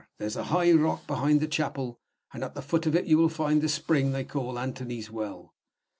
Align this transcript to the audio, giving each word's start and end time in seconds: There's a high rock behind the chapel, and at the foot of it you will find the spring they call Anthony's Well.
There's 0.17 0.35
a 0.35 0.45
high 0.45 0.71
rock 0.71 1.05
behind 1.05 1.41
the 1.41 1.47
chapel, 1.47 1.99
and 2.33 2.43
at 2.43 2.55
the 2.55 2.63
foot 2.63 2.87
of 2.87 2.95
it 2.95 3.05
you 3.05 3.19
will 3.19 3.29
find 3.29 3.61
the 3.61 3.69
spring 3.69 4.13
they 4.13 4.23
call 4.23 4.57
Anthony's 4.57 5.11
Well. 5.11 5.53